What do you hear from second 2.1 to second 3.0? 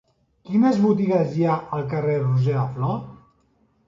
de Roger de Flor?